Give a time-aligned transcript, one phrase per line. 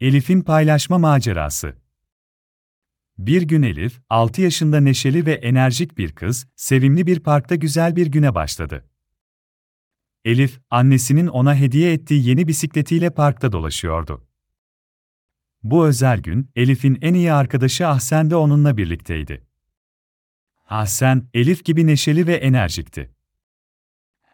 [0.00, 1.76] Elif'in paylaşma macerası.
[3.18, 8.06] Bir gün Elif, 6 yaşında neşeli ve enerjik bir kız, sevimli bir parkta güzel bir
[8.06, 8.88] güne başladı.
[10.24, 14.26] Elif, annesinin ona hediye ettiği yeni bisikletiyle parkta dolaşıyordu.
[15.62, 19.46] Bu özel gün, Elif'in en iyi arkadaşı Ahsen de onunla birlikteydi.
[20.68, 23.14] Ahsen, Elif gibi neşeli ve enerjikti.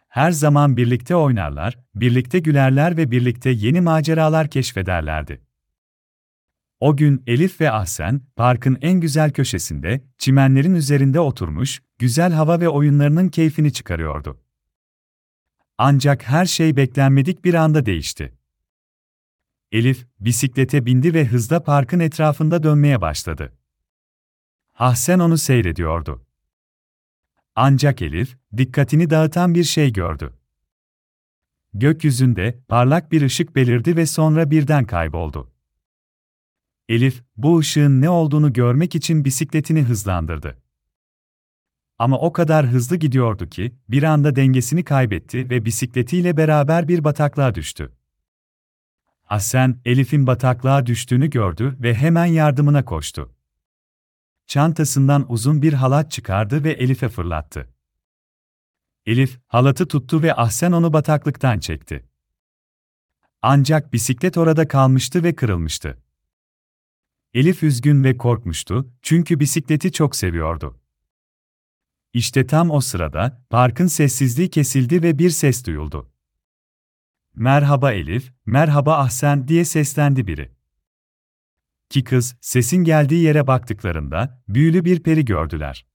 [0.07, 5.46] Her zaman birlikte oynarlar, birlikte gülerler ve birlikte yeni maceralar keşfederlerdi.
[6.79, 12.69] O gün Elif ve Ahsen, parkın en güzel köşesinde, çimenlerin üzerinde oturmuş, güzel hava ve
[12.69, 14.41] oyunlarının keyfini çıkarıyordu.
[15.77, 18.33] Ancak her şey beklenmedik bir anda değişti.
[19.71, 23.53] Elif, bisiklete bindi ve hızla parkın etrafında dönmeye başladı.
[24.75, 26.25] Ahsen onu seyrediyordu.
[27.55, 30.33] Ancak Elif, dikkatini dağıtan bir şey gördü.
[31.73, 35.56] Gökyüzünde parlak bir ışık belirdi ve sonra birden kayboldu.
[36.89, 40.57] Elif, bu ışığın ne olduğunu görmek için bisikletini hızlandırdı.
[41.99, 47.55] Ama o kadar hızlı gidiyordu ki, bir anda dengesini kaybetti ve bisikletiyle beraber bir bataklığa
[47.55, 47.93] düştü.
[49.29, 53.35] Asen, Elif'in bataklığa düştüğünü gördü ve hemen yardımına koştu.
[54.47, 57.69] Çantasından uzun bir halat çıkardı ve Elif'e fırlattı.
[59.05, 62.09] Elif, halatı tuttu ve Ahsen onu bataklıktan çekti.
[63.41, 65.97] Ancak bisiklet orada kalmıştı ve kırılmıştı.
[67.37, 70.79] Elif üzgün ve korkmuştu, çünkü bisikleti çok seviyordu.
[72.13, 76.11] İşte tam o sırada, parkın sessizliği kesildi ve bir ses duyuldu.
[77.35, 80.51] Merhaba Elif, merhaba Ahsen diye seslendi biri.
[81.89, 85.85] Ki kız, sesin geldiği yere baktıklarında, büyülü bir peri gördüler.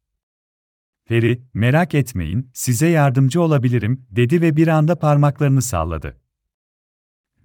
[1.05, 6.21] Peri, merak etmeyin, size yardımcı olabilirim, dedi ve bir anda parmaklarını salladı.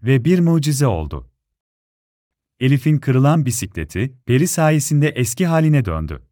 [0.03, 1.31] Ve bir mucize oldu.
[2.59, 6.23] Elif'in kırılan bisikleti, Peri sayesinde eski haline döndü.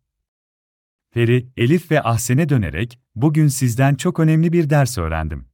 [1.12, 5.48] Peri, Elif ve Ahsen'e dönerek, bugün sizden çok önemli bir ders öğrendim.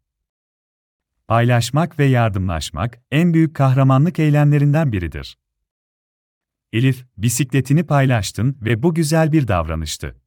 [1.27, 5.37] Paylaşmak ve yardımlaşmak, en büyük kahramanlık eylemlerinden biridir.
[6.73, 10.21] Elif, bisikletini paylaştın ve bu güzel bir davranıştı.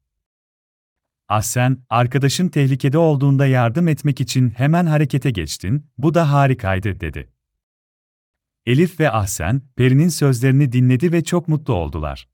[1.27, 7.34] Ahsen, arkadaşın tehlikede olduğunda yardım etmek için hemen harekete geçtin, bu da harikaydı, dedi.
[8.65, 12.27] Elif ve Ahsen, Peri'nin sözlerini dinledi ve çok mutlu oldular.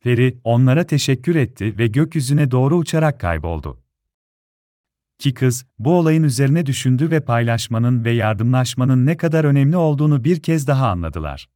[0.00, 3.82] Peri, onlara teşekkür etti ve gökyüzüne doğru uçarak kayboldu.
[5.18, 10.42] Ki kız, bu olayın üzerine düşündü ve paylaşmanın ve yardımlaşmanın ne kadar önemli olduğunu bir
[10.42, 11.48] kez daha anladılar.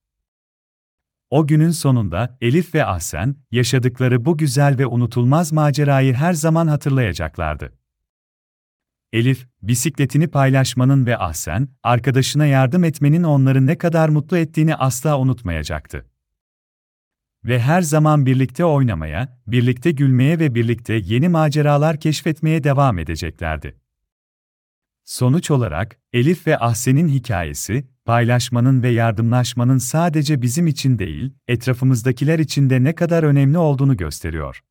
[1.31, 7.73] O günün sonunda Elif ve Ahsen, yaşadıkları bu güzel ve unutulmaz macerayı her zaman hatırlayacaklardı.
[9.13, 16.07] Elif, bisikletini paylaşmanın ve Ahsen, arkadaşına yardım etmenin onları ne kadar mutlu ettiğini asla unutmayacaktı.
[17.45, 23.77] Ve her zaman birlikte oynamaya, birlikte gülmeye ve birlikte yeni maceralar keşfetmeye devam edeceklerdi.
[25.05, 32.71] Sonuç olarak, Elif ve Ahsen'in hikayesi, paylaşmanın ve yardımlaşmanın sadece bizim için değil, etrafımızdakiler için
[32.71, 34.63] de ne kadar önemli olduğunu gösteriyor.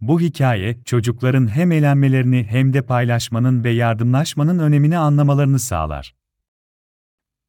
[0.00, 6.14] Bu hikaye, çocukların hem eğlenmelerini hem de paylaşmanın ve yardımlaşmanın önemini anlamalarını sağlar.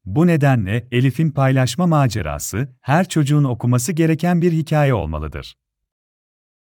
[0.06, 5.56] Bu nedenle Elif'in paylaşma macerası, her çocuğun okuması gereken bir hikaye olmalıdır.